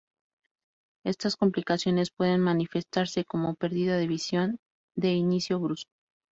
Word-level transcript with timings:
Estas 1.05 1.35
complicaciones 1.37 2.09
pueden 2.09 2.39
manifestarse 2.41 3.23
como 3.23 3.53
perdida 3.53 3.97
de 3.97 4.07
visión 4.07 4.57
de 4.95 5.11
inicio 5.13 5.59
brusco. 5.59 5.91